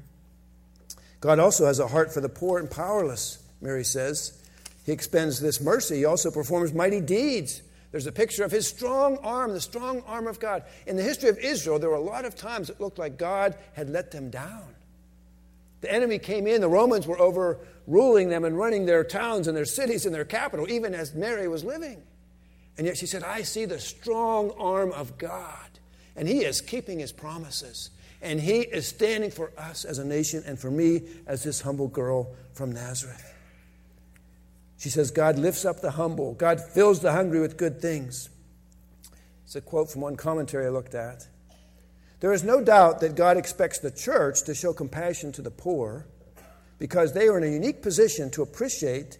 God 1.20 1.40
also 1.40 1.66
has 1.66 1.80
a 1.80 1.88
heart 1.88 2.14
for 2.14 2.22
the 2.22 2.30
poor 2.30 2.60
and 2.60 2.70
powerless, 2.70 3.44
Mary 3.62 3.84
says. 3.84 4.42
He 4.86 4.92
expends 4.92 5.40
this 5.40 5.60
mercy. 5.60 5.98
He 5.98 6.06
also 6.06 6.30
performs 6.30 6.72
mighty 6.74 7.02
deeds. 7.02 7.62
There's 7.92 8.08
a 8.08 8.12
picture 8.12 8.44
of 8.44 8.52
his 8.52 8.68
strong 8.68 9.18
arm, 9.18 9.54
the 9.54 9.62
strong 9.62 10.02
arm 10.06 10.28
of 10.28 10.40
God. 10.40 10.64
In 10.86 10.98
the 10.98 11.04
history 11.04 11.30
of 11.30 11.40
Israel, 11.40 11.80
there 11.80 11.90
were 11.90 11.96
a 11.96 12.02
lot 12.02 12.26
of 12.26 12.36
times 12.36 12.70
it 12.70 12.80
looked 12.80 13.00
like 13.00 13.18
God 13.18 13.58
had 13.74 13.90
let 13.90 14.12
them 14.12 14.30
down. 14.30 14.76
The 15.82 15.92
enemy 15.92 16.20
came 16.20 16.48
in, 16.48 16.62
the 16.62 16.70
Romans 16.70 17.08
were 17.08 17.20
overruling 17.20 18.30
them 18.30 18.44
and 18.44 18.58
running 18.58 18.86
their 18.86 19.04
towns 19.04 19.48
and 19.48 19.56
their 19.56 19.66
cities 19.66 20.06
and 20.06 20.14
their 20.14 20.26
capital, 20.26 20.70
even 20.70 20.94
as 20.94 21.14
Mary 21.14 21.48
was 21.48 21.64
living. 21.64 22.04
And 22.78 22.86
yet 22.86 22.98
she 22.98 23.06
said, 23.06 23.24
I 23.24 23.44
see 23.44 23.66
the 23.66 23.80
strong 23.80 24.52
arm 24.58 24.92
of 24.92 25.18
God, 25.18 25.80
and 26.16 26.28
He 26.28 26.40
is 26.44 26.62
keeping 26.62 27.00
His 27.00 27.12
promises. 27.12 27.90
And 28.22 28.40
He 28.40 28.62
is 28.62 28.88
standing 28.88 29.32
for 29.32 29.52
us 29.58 29.86
as 29.86 29.98
a 29.98 30.06
nation 30.06 30.44
and 30.46 30.60
for 30.60 30.72
me 30.72 31.04
as 31.28 31.44
this 31.44 31.62
humble 31.62 31.88
girl 31.88 32.34
from 32.54 32.72
Nazareth. 32.72 33.34
She 34.78 34.90
says, 34.90 35.12
God 35.12 35.38
lifts 35.38 35.64
up 35.64 35.82
the 35.82 35.92
humble, 35.92 36.34
God 36.34 36.60
fills 36.60 37.00
the 37.00 37.12
hungry 37.12 37.40
with 37.40 37.58
good 37.58 37.82
things. 37.82 38.30
It's 39.46 39.56
a 39.56 39.62
quote 39.62 39.92
from 39.92 40.02
one 40.02 40.18
commentary 40.18 40.66
I 40.66 40.70
looked 40.70 40.96
at. 40.96 41.28
There 42.20 42.34
is 42.34 42.44
no 42.44 42.62
doubt 42.62 43.02
that 43.02 43.16
God 43.16 43.38
expects 43.38 43.80
the 43.80 43.92
church 43.92 44.44
to 44.44 44.56
show 44.56 44.74
compassion 44.74 45.32
to 45.34 45.42
the 45.42 45.52
poor 45.52 46.08
because 46.80 47.14
they 47.14 47.28
are 47.28 47.38
in 47.38 47.44
a 47.44 47.54
unique 47.54 47.82
position 47.82 48.32
to 48.32 48.42
appreciate 48.42 49.20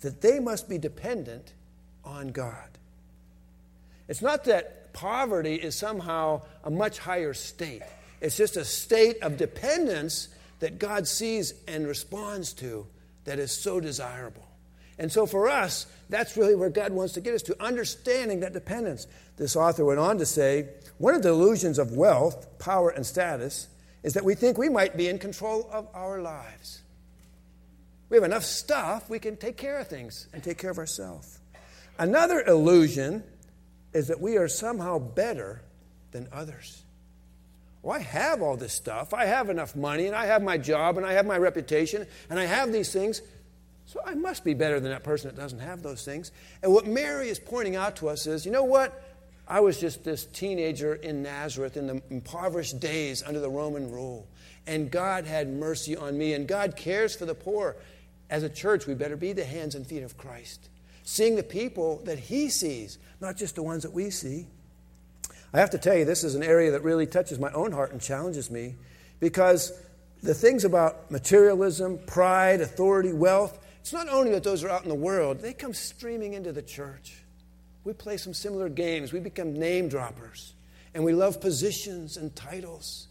that 0.00 0.20
they 0.20 0.38
must 0.38 0.68
be 0.68 0.78
dependent 0.78 1.54
on 2.04 2.28
God. 2.28 2.78
It's 4.08 4.22
not 4.22 4.44
that 4.44 4.92
poverty 4.92 5.54
is 5.54 5.74
somehow 5.74 6.42
a 6.64 6.70
much 6.70 6.98
higher 6.98 7.34
state, 7.34 7.82
it's 8.20 8.36
just 8.36 8.56
a 8.56 8.64
state 8.64 9.18
of 9.22 9.36
dependence 9.36 10.28
that 10.60 10.78
God 10.78 11.08
sees 11.08 11.54
and 11.66 11.86
responds 11.86 12.52
to 12.54 12.86
that 13.24 13.38
is 13.38 13.50
so 13.50 13.80
desirable. 13.80 14.46
And 14.98 15.10
so 15.10 15.26
for 15.26 15.48
us, 15.48 15.86
that's 16.08 16.36
really 16.36 16.54
where 16.54 16.70
God 16.70 16.92
wants 16.92 17.14
to 17.14 17.20
get 17.20 17.34
us 17.34 17.42
to, 17.42 17.60
understanding 17.60 18.40
that 18.40 18.52
dependence. 18.52 19.06
This 19.36 19.56
author 19.56 19.84
went 19.84 19.98
on 19.98 20.18
to 20.18 20.26
say 20.26 20.68
one 20.98 21.14
of 21.14 21.22
the 21.22 21.30
illusions 21.30 21.78
of 21.78 21.96
wealth, 21.96 22.58
power, 22.58 22.90
and 22.90 23.04
status 23.04 23.66
is 24.02 24.14
that 24.14 24.24
we 24.24 24.34
think 24.34 24.58
we 24.58 24.68
might 24.68 24.96
be 24.96 25.08
in 25.08 25.18
control 25.18 25.68
of 25.72 25.88
our 25.94 26.20
lives. 26.20 26.82
We 28.08 28.16
have 28.16 28.24
enough 28.24 28.44
stuff, 28.44 29.08
we 29.08 29.18
can 29.18 29.36
take 29.36 29.56
care 29.56 29.78
of 29.78 29.88
things 29.88 30.28
and 30.32 30.44
take 30.44 30.58
care 30.58 30.70
of 30.70 30.78
ourselves. 30.78 31.40
Another 31.98 32.42
illusion 32.42 33.24
is 33.92 34.08
that 34.08 34.20
we 34.20 34.36
are 34.36 34.48
somehow 34.48 34.98
better 34.98 35.62
than 36.12 36.28
others. 36.32 36.82
Well, 37.82 37.96
I 37.96 38.00
have 38.02 38.42
all 38.42 38.56
this 38.56 38.72
stuff. 38.72 39.12
I 39.12 39.26
have 39.26 39.50
enough 39.50 39.74
money, 39.74 40.06
and 40.06 40.14
I 40.14 40.26
have 40.26 40.42
my 40.42 40.56
job, 40.56 40.96
and 40.96 41.06
I 41.06 41.12
have 41.14 41.26
my 41.26 41.36
reputation, 41.36 42.06
and 42.30 42.38
I 42.38 42.44
have 42.44 42.72
these 42.72 42.92
things. 42.92 43.22
So 43.86 44.00
I 44.04 44.14
must 44.14 44.44
be 44.44 44.54
better 44.54 44.78
than 44.78 44.90
that 44.92 45.02
person 45.02 45.28
that 45.28 45.40
doesn't 45.40 45.58
have 45.58 45.82
those 45.82 46.04
things. 46.04 46.30
And 46.62 46.72
what 46.72 46.86
Mary 46.86 47.28
is 47.28 47.38
pointing 47.38 47.76
out 47.76 47.96
to 47.96 48.08
us 48.08 48.26
is 48.26 48.46
you 48.46 48.52
know 48.52 48.64
what? 48.64 49.02
I 49.48 49.60
was 49.60 49.78
just 49.80 50.04
this 50.04 50.24
teenager 50.24 50.94
in 50.94 51.22
Nazareth 51.22 51.76
in 51.76 51.88
the 51.88 52.02
impoverished 52.10 52.78
days 52.78 53.22
under 53.22 53.40
the 53.40 53.50
Roman 53.50 53.90
rule. 53.90 54.28
And 54.66 54.90
God 54.90 55.26
had 55.26 55.48
mercy 55.48 55.96
on 55.96 56.16
me, 56.16 56.34
and 56.34 56.46
God 56.46 56.76
cares 56.76 57.16
for 57.16 57.26
the 57.26 57.34
poor 57.34 57.76
as 58.32 58.42
a 58.42 58.48
church, 58.48 58.86
we 58.86 58.94
better 58.94 59.16
be 59.16 59.34
the 59.34 59.44
hands 59.44 59.74
and 59.74 59.86
feet 59.86 60.02
of 60.02 60.16
Christ, 60.16 60.70
seeing 61.04 61.36
the 61.36 61.42
people 61.42 62.02
that 62.04 62.18
He 62.18 62.48
sees, 62.48 62.98
not 63.20 63.36
just 63.36 63.54
the 63.54 63.62
ones 63.62 63.82
that 63.82 63.92
we 63.92 64.10
see. 64.10 64.46
I 65.52 65.58
have 65.58 65.70
to 65.70 65.78
tell 65.78 65.96
you, 65.96 66.04
this 66.04 66.24
is 66.24 66.34
an 66.34 66.42
area 66.42 66.70
that 66.70 66.82
really 66.82 67.06
touches 67.06 67.38
my 67.38 67.52
own 67.52 67.72
heart 67.72 67.92
and 67.92 68.00
challenges 68.00 68.50
me 68.50 68.74
because 69.20 69.72
the 70.22 70.34
things 70.34 70.64
about 70.64 71.10
materialism, 71.10 71.98
pride, 72.06 72.60
authority, 72.60 73.12
wealth, 73.12 73.58
it's 73.80 73.92
not 73.92 74.08
only 74.08 74.30
that 74.32 74.44
those 74.44 74.64
are 74.64 74.70
out 74.70 74.84
in 74.84 74.88
the 74.88 74.94
world, 74.94 75.40
they 75.40 75.52
come 75.52 75.74
streaming 75.74 76.34
into 76.34 76.52
the 76.52 76.62
church. 76.62 77.16
We 77.84 77.92
play 77.92 78.16
some 78.16 78.32
similar 78.32 78.68
games, 78.68 79.12
we 79.12 79.20
become 79.20 79.54
name 79.54 79.88
droppers, 79.88 80.54
and 80.94 81.04
we 81.04 81.12
love 81.12 81.40
positions 81.40 82.16
and 82.16 82.34
titles. 82.36 83.08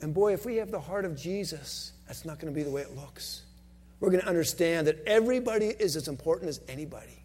And 0.00 0.14
boy, 0.14 0.34
if 0.34 0.46
we 0.46 0.56
have 0.56 0.70
the 0.70 0.80
heart 0.80 1.04
of 1.04 1.16
Jesus, 1.16 1.92
that's 2.06 2.24
not 2.24 2.38
going 2.38 2.52
to 2.52 2.56
be 2.56 2.62
the 2.62 2.70
way 2.70 2.82
it 2.82 2.94
looks 2.94 3.42
we're 4.00 4.10
going 4.10 4.22
to 4.22 4.28
understand 4.28 4.86
that 4.86 5.02
everybody 5.06 5.66
is 5.66 5.96
as 5.96 6.08
important 6.08 6.48
as 6.48 6.60
anybody. 6.68 7.22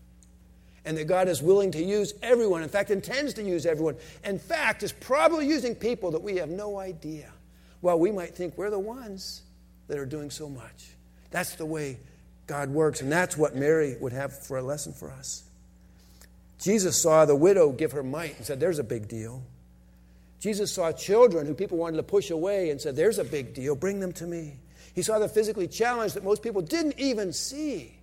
And 0.84 0.98
that 0.98 1.06
God 1.06 1.28
is 1.28 1.42
willing 1.42 1.72
to 1.72 1.84
use 1.84 2.13
everyone. 2.24 2.63
In 2.63 2.70
fact, 2.70 2.90
intends 2.90 3.36
to 3.36 3.44
use 3.44 3.66
everyone. 3.66 3.98
In 4.24 4.40
fact, 4.40 4.82
is 4.82 4.92
probably 4.92 5.48
using 5.48 5.75
people 5.75 6.12
that 6.12 6.24
we 6.24 6.38
have 6.38 6.50
no 6.50 6.80
idea. 6.80 7.32
Well, 7.82 8.00
we 8.00 8.12
might 8.12 8.36
think 8.36 8.58
we're 8.58 8.72
the 8.72 8.80
ones 8.80 9.44
that 9.88 10.00
are 10.00 10.06
doing 10.06 10.32
so 10.32 10.50
much. 10.50 10.90
That's 11.30 11.56
the 11.56 11.66
way 11.66 11.98
God 12.48 12.70
works. 12.70 13.01
And 13.01 13.12
that's 13.12 13.38
what 13.38 13.56
Mary 13.56 13.96
would 14.00 14.13
have 14.13 14.46
for 14.46 14.58
a 14.58 14.63
lesson 14.63 14.94
for 14.94 15.12
us. 15.12 15.44
Jesus 16.60 17.00
saw 17.00 17.25
the 17.25 17.36
widow 17.36 17.72
give 17.72 17.92
her 17.92 18.04
mite 18.04 18.38
and 18.38 18.46
said, 18.46 18.60
There's 18.60 18.80
a 18.80 18.84
big 18.84 19.08
deal. 19.08 19.44
Jesus 20.40 20.72
saw 20.72 20.92
children 20.92 21.46
who 21.46 21.54
people 21.54 21.78
wanted 21.78 21.98
to 21.98 22.04
push 22.04 22.30
away 22.32 22.70
and 22.70 22.82
said, 22.82 22.96
There's 22.96 23.20
a 23.20 23.24
big 23.24 23.54
deal. 23.54 23.75
Bring 23.75 24.00
them 24.00 24.12
to 24.13 24.25
me. 24.25 24.58
He 24.94 25.02
saw 25.02 25.20
the 25.20 25.30
physically 25.30 25.68
challenged 25.68 26.16
that 26.16 26.24
most 26.24 26.44
people 26.44 26.62
didn't 26.62 27.00
even 27.00 27.34
see. 27.34 27.98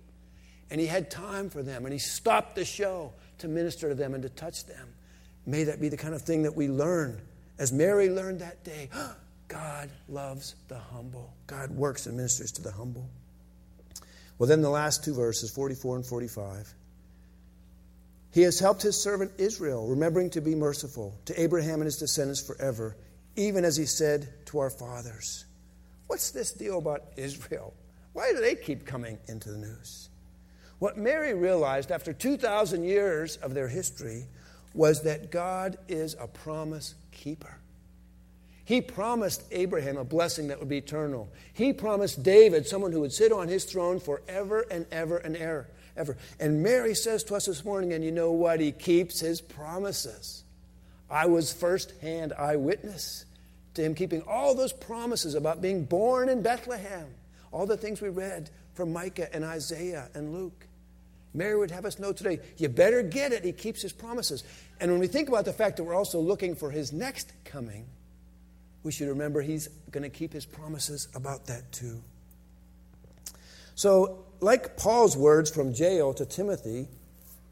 And 0.71 0.79
he 0.79 0.87
had 0.87 1.09
time 1.09 1.49
for 1.49 1.63
them, 1.63 1.85
and 1.85 1.93
he 1.93 1.99
stopped 1.99 2.55
the 2.55 2.65
show 2.65 3.13
to 3.39 3.47
minister 3.47 3.89
to 3.89 3.95
them 3.95 4.13
and 4.13 4.23
to 4.23 4.29
touch 4.29 4.65
them. 4.65 4.87
May 5.45 5.63
that 5.65 5.81
be 5.81 5.89
the 5.89 5.97
kind 5.97 6.13
of 6.13 6.21
thing 6.21 6.43
that 6.43 6.55
we 6.55 6.67
learn. 6.67 7.21
As 7.57 7.71
Mary 7.71 8.09
learned 8.09 8.39
that 8.41 8.63
day, 8.63 8.89
God 9.47 9.89
loves 10.07 10.55
the 10.67 10.77
humble. 10.77 11.33
God 11.47 11.71
works 11.71 12.05
and 12.05 12.15
ministers 12.15 12.51
to 12.53 12.61
the 12.61 12.71
humble. 12.71 13.09
Well, 14.37 14.47
then 14.47 14.61
the 14.61 14.69
last 14.69 15.03
two 15.03 15.13
verses, 15.13 15.51
44 15.51 15.97
and 15.97 16.05
45. 16.05 16.73
He 18.31 18.43
has 18.43 18.59
helped 18.59 18.83
his 18.83 19.01
servant 19.01 19.31
Israel, 19.37 19.87
remembering 19.87 20.29
to 20.31 20.41
be 20.41 20.53
merciful 20.53 21.19
to 21.25 21.41
Abraham 21.41 21.75
and 21.75 21.85
his 21.85 21.97
descendants 21.97 22.41
forever, 22.41 22.95
even 23.35 23.65
as 23.65 23.75
he 23.75 23.85
said 23.85 24.29
to 24.45 24.59
our 24.59 24.69
fathers. 24.69 25.45
What's 26.09 26.31
this 26.31 26.51
deal 26.51 26.79
about 26.79 27.03
Israel? 27.17 27.71
Why 28.13 28.31
do 28.31 28.41
they 28.41 28.55
keep 28.55 28.83
coming 28.83 29.19
into 29.27 29.51
the 29.51 29.59
news? 29.59 30.09
What 30.79 30.97
Mary 30.97 31.35
realized 31.35 31.91
after 31.91 32.13
2,000 32.13 32.83
years 32.83 33.37
of 33.37 33.53
their 33.53 33.67
history 33.67 34.25
was 34.73 35.03
that 35.03 35.29
God 35.29 35.77
is 35.87 36.15
a 36.19 36.25
promise 36.25 36.95
keeper. 37.11 37.59
He 38.65 38.81
promised 38.81 39.43
Abraham 39.51 39.97
a 39.97 40.03
blessing 40.03 40.47
that 40.47 40.57
would 40.57 40.67
be 40.67 40.79
eternal. 40.79 41.29
He 41.53 41.73
promised 41.73 42.23
David 42.23 42.65
someone 42.65 42.91
who 42.91 43.01
would 43.01 43.13
sit 43.13 43.31
on 43.31 43.47
his 43.47 43.65
throne 43.65 43.99
forever 43.99 44.65
and 44.71 44.87
ever 44.91 45.17
and 45.17 45.37
ever. 45.37 45.67
ever. 45.95 46.17
And 46.39 46.63
Mary 46.63 46.95
says 46.95 47.23
to 47.25 47.35
us 47.35 47.45
this 47.45 47.63
morning, 47.63 47.93
and 47.93 48.03
you 48.03 48.11
know 48.11 48.31
what? 48.31 48.59
He 48.59 48.71
keeps 48.71 49.19
his 49.19 49.41
promises. 49.41 50.43
I 51.07 51.27
was 51.27 51.53
first 51.53 51.93
hand 52.01 52.33
eyewitness 52.33 53.25
to 53.79 53.85
him 53.85 53.95
keeping 53.95 54.21
all 54.23 54.53
those 54.53 54.73
promises 54.73 55.35
about 55.35 55.61
being 55.61 55.85
born 55.85 56.29
in 56.29 56.41
Bethlehem, 56.41 57.07
all 57.51 57.65
the 57.65 57.77
things 57.77 58.01
we 58.01 58.09
read 58.09 58.49
from 58.73 58.93
Micah 58.93 59.33
and 59.33 59.43
Isaiah 59.43 60.09
and 60.13 60.33
Luke. 60.33 60.67
Mary 61.33 61.57
would 61.57 61.71
have 61.71 61.85
us 61.85 61.99
know 61.99 62.11
today, 62.11 62.39
you 62.57 62.69
better 62.69 63.01
get 63.01 63.31
it. 63.31 63.43
He 63.43 63.51
keeps 63.51 63.81
his 63.81 63.93
promises. 63.93 64.43
And 64.79 64.91
when 64.91 64.99
we 64.99 65.07
think 65.07 65.29
about 65.29 65.45
the 65.45 65.53
fact 65.53 65.77
that 65.77 65.83
we're 65.83 65.95
also 65.95 66.19
looking 66.19 66.55
for 66.55 66.71
his 66.71 66.91
next 66.91 67.31
coming, 67.45 67.85
we 68.83 68.91
should 68.91 69.09
remember 69.09 69.41
he's 69.41 69.67
going 69.91 70.03
to 70.03 70.09
keep 70.09 70.33
his 70.33 70.45
promises 70.45 71.07
about 71.13 71.45
that 71.47 71.71
too. 71.71 72.01
So, 73.75 74.25
like 74.41 74.75
Paul's 74.77 75.15
words 75.15 75.49
from 75.49 75.73
jail 75.73 76.13
to 76.15 76.25
Timothy, 76.25 76.87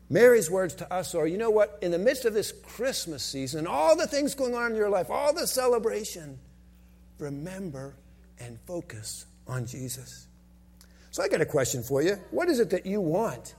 Mary's 0.09 0.49
words 0.49 0.73
to 0.75 0.93
us 0.93 1.13
are 1.15 1.27
you 1.27 1.37
know 1.37 1.49
what? 1.49 1.79
In 1.81 1.91
the 1.91 1.99
midst 1.99 2.25
of 2.25 2.33
this 2.33 2.51
Christmas 2.51 3.23
season, 3.23 3.67
all 3.67 3.95
the 3.95 4.07
things 4.07 4.35
going 4.35 4.55
on 4.55 4.71
in 4.71 4.77
your 4.77 4.89
life, 4.89 5.09
all 5.09 5.33
the 5.33 5.47
celebration, 5.47 6.39
remember 7.19 7.95
and 8.39 8.59
focus 8.65 9.25
on 9.47 9.65
Jesus. 9.65 10.27
So 11.11 11.23
I 11.23 11.27
got 11.27 11.41
a 11.41 11.45
question 11.45 11.83
for 11.83 12.01
you. 12.01 12.17
What 12.31 12.47
is 12.47 12.59
it 12.59 12.69
that 12.69 12.85
you 12.85 13.01
want 13.01 13.55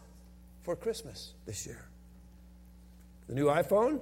for 0.62 0.76
Christmas 0.76 1.33
this 1.45 1.67
year? 1.67 1.85
The 3.28 3.35
new 3.35 3.47
iPhone? 3.47 4.00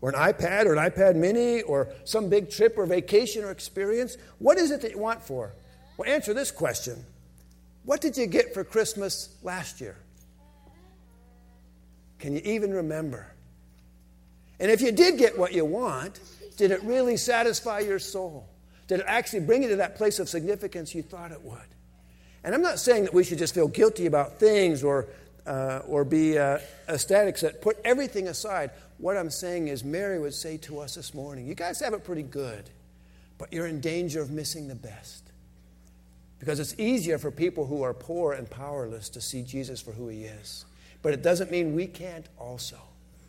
Or 0.00 0.10
an 0.10 0.16
iPad 0.16 0.66
or 0.66 0.74
an 0.74 0.90
iPad 0.90 1.16
mini 1.16 1.62
or 1.62 1.88
some 2.04 2.28
big 2.28 2.50
trip 2.50 2.76
or 2.76 2.84
vacation 2.84 3.42
or 3.42 3.50
experience? 3.50 4.18
What 4.38 4.58
is 4.58 4.70
it 4.70 4.82
that 4.82 4.90
you 4.90 4.98
want 4.98 5.22
for? 5.22 5.54
Well, 5.96 6.10
answer 6.10 6.34
this 6.34 6.50
question 6.50 7.06
What 7.84 8.02
did 8.02 8.16
you 8.16 8.26
get 8.26 8.52
for 8.52 8.64
Christmas 8.64 9.34
last 9.42 9.80
year? 9.80 9.96
Can 12.24 12.32
you 12.32 12.40
even 12.42 12.72
remember? 12.72 13.26
And 14.58 14.70
if 14.70 14.80
you 14.80 14.92
did 14.92 15.18
get 15.18 15.38
what 15.38 15.52
you 15.52 15.66
want, 15.66 16.18
did 16.56 16.70
it 16.70 16.82
really 16.82 17.18
satisfy 17.18 17.80
your 17.80 17.98
soul? 17.98 18.48
Did 18.86 19.00
it 19.00 19.06
actually 19.06 19.40
bring 19.40 19.62
you 19.62 19.68
to 19.68 19.76
that 19.76 19.96
place 19.96 20.18
of 20.18 20.30
significance 20.30 20.94
you 20.94 21.02
thought 21.02 21.32
it 21.32 21.42
would? 21.42 21.58
And 22.42 22.54
I'm 22.54 22.62
not 22.62 22.78
saying 22.78 23.04
that 23.04 23.12
we 23.12 23.24
should 23.24 23.36
just 23.36 23.52
feel 23.52 23.68
guilty 23.68 24.06
about 24.06 24.38
things 24.38 24.82
or, 24.82 25.08
uh, 25.46 25.82
or 25.86 26.02
be 26.02 26.38
uh, 26.38 26.60
ecstatic, 26.88 27.36
that 27.40 27.60
put 27.60 27.76
everything 27.84 28.28
aside. 28.28 28.70
What 28.96 29.18
I'm 29.18 29.28
saying 29.28 29.68
is, 29.68 29.84
Mary 29.84 30.18
would 30.18 30.32
say 30.32 30.56
to 30.56 30.78
us 30.78 30.94
this 30.94 31.12
morning, 31.12 31.46
You 31.46 31.54
guys 31.54 31.78
have 31.80 31.92
it 31.92 32.04
pretty 32.04 32.22
good, 32.22 32.70
but 33.36 33.52
you're 33.52 33.66
in 33.66 33.82
danger 33.82 34.22
of 34.22 34.30
missing 34.30 34.66
the 34.66 34.74
best. 34.74 35.30
Because 36.38 36.58
it's 36.58 36.74
easier 36.78 37.18
for 37.18 37.30
people 37.30 37.66
who 37.66 37.82
are 37.82 37.92
poor 37.92 38.32
and 38.32 38.48
powerless 38.48 39.10
to 39.10 39.20
see 39.20 39.42
Jesus 39.42 39.82
for 39.82 39.92
who 39.92 40.08
he 40.08 40.24
is. 40.24 40.64
But 41.04 41.12
it 41.12 41.22
doesn't 41.22 41.50
mean 41.50 41.74
we 41.74 41.86
can't 41.86 42.26
also 42.38 42.78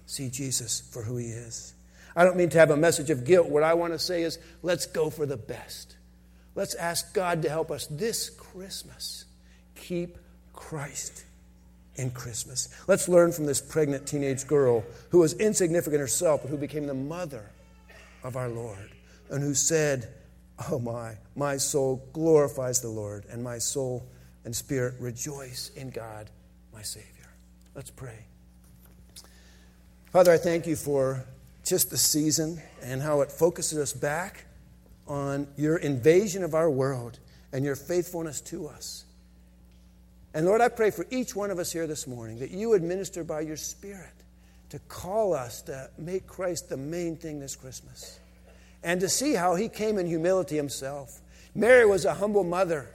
see 0.05 0.29
Jesus 0.29 0.79
for 0.79 1.03
who 1.03 1.17
he 1.17 1.27
is. 1.27 1.73
I 2.15 2.23
don't 2.23 2.37
mean 2.37 2.47
to 2.51 2.57
have 2.57 2.71
a 2.71 2.77
message 2.77 3.09
of 3.09 3.25
guilt. 3.25 3.49
What 3.49 3.63
I 3.63 3.73
want 3.73 3.91
to 3.91 3.99
say 3.99 4.23
is 4.23 4.39
let's 4.63 4.85
go 4.85 5.09
for 5.09 5.25
the 5.25 5.35
best. 5.35 5.97
Let's 6.55 6.73
ask 6.73 7.13
God 7.13 7.41
to 7.41 7.49
help 7.49 7.71
us 7.71 7.87
this 7.87 8.29
Christmas 8.29 9.25
keep 9.75 10.17
Christ 10.53 11.25
in 11.95 12.11
Christmas. 12.11 12.69
Let's 12.87 13.09
learn 13.09 13.33
from 13.33 13.45
this 13.45 13.59
pregnant 13.59 14.07
teenage 14.07 14.47
girl 14.47 14.85
who 15.09 15.19
was 15.19 15.33
insignificant 15.33 15.99
herself, 15.99 16.43
but 16.43 16.51
who 16.51 16.57
became 16.57 16.87
the 16.87 16.93
mother 16.93 17.51
of 18.23 18.37
our 18.37 18.47
Lord, 18.47 18.91
and 19.29 19.43
who 19.43 19.53
said, 19.53 20.13
Oh 20.71 20.79
my, 20.79 21.17
my 21.35 21.57
soul 21.57 22.07
glorifies 22.13 22.79
the 22.79 22.87
Lord, 22.87 23.25
and 23.29 23.43
my 23.43 23.57
soul 23.57 24.07
and 24.45 24.55
spirit 24.55 24.93
rejoice 24.97 25.71
in 25.75 25.89
God, 25.89 26.29
my 26.73 26.81
Savior. 26.81 27.14
Let's 27.75 27.91
pray. 27.91 28.25
Father, 30.11 30.31
I 30.31 30.37
thank 30.37 30.65
you 30.65 30.77
for 30.77 31.25
just 31.65 31.89
the 31.89 31.97
season 31.97 32.61
and 32.81 33.01
how 33.01 33.19
it 33.19 33.29
focuses 33.29 33.77
us 33.77 33.91
back 33.91 34.45
on 35.07 35.47
your 35.57 35.75
invasion 35.75 36.41
of 36.45 36.55
our 36.55 36.69
world 36.69 37.19
and 37.51 37.65
your 37.65 37.75
faithfulness 37.75 38.39
to 38.39 38.67
us. 38.67 39.03
And 40.33 40.45
Lord, 40.45 40.61
I 40.61 40.69
pray 40.69 40.89
for 40.89 41.05
each 41.09 41.35
one 41.35 41.51
of 41.51 41.59
us 41.59 41.69
here 41.69 41.85
this 41.85 42.07
morning 42.07 42.39
that 42.39 42.51
you 42.51 42.75
administer 42.75 43.25
by 43.25 43.41
your 43.41 43.57
Spirit 43.57 44.13
to 44.69 44.79
call 44.87 45.33
us 45.33 45.61
to 45.63 45.89
make 45.97 46.27
Christ 46.27 46.69
the 46.69 46.77
main 46.77 47.17
thing 47.17 47.41
this 47.41 47.57
Christmas 47.57 48.19
and 48.83 49.01
to 49.01 49.09
see 49.09 49.33
how 49.33 49.55
he 49.55 49.67
came 49.67 49.97
in 49.97 50.07
humility 50.07 50.55
himself. 50.55 51.19
Mary 51.53 51.85
was 51.85 52.05
a 52.05 52.13
humble 52.13 52.45
mother, 52.45 52.89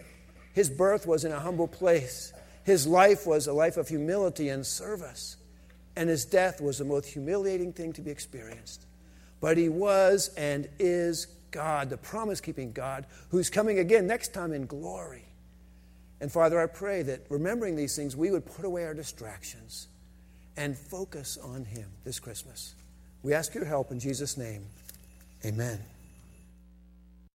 his 0.55 0.71
birth 0.71 1.07
was 1.07 1.25
in 1.27 1.33
a 1.33 1.41
humble 1.41 1.69
place, 1.69 2.33
his 2.65 2.87
life 2.87 3.27
was 3.27 3.47
a 3.47 3.53
life 3.53 3.77
of 3.77 3.89
humility 3.89 4.49
and 4.49 4.65
service, 4.67 5.37
and 5.97 6.09
his 6.09 6.25
death 6.25 6.61
was 6.61 6.79
the 6.79 6.85
most 6.85 7.07
humiliating 7.07 7.73
thing 7.73 7.93
to 7.95 8.01
be 8.01 8.11
experienced. 8.11 8.87
But 9.41 9.57
he 9.57 9.69
was 9.69 10.31
and 10.37 10.69
is 10.79 11.27
God, 11.51 11.91
the 11.91 11.97
promise 11.97 12.41
keeping 12.41 12.73
God, 12.73 13.07
who's 13.31 13.51
coming 13.51 13.79
again 13.79 14.07
next 14.07 14.35
time 14.35 14.53
in 14.53 14.67
glory. 14.67 15.25
And 16.21 16.31
Father, 16.31 16.61
I 16.61 16.67
pray 16.67 17.03
that 17.03 17.23
remembering 17.31 17.77
these 17.77 17.97
things, 17.97 18.15
we 18.15 18.31
would 18.31 18.45
put 18.45 18.65
away 18.65 18.85
our 18.85 18.95
distractions 18.95 19.89
and 20.57 20.77
focus 20.77 21.39
on 21.43 21.65
Him 21.65 21.89
this 22.05 22.21
Christmas. 22.21 22.75
We 23.23 23.33
ask 23.33 23.55
your 23.55 23.65
help 23.65 23.91
in 23.91 23.99
Jesus' 23.99 24.37
name. 24.37 24.67
Amen. 25.45 25.81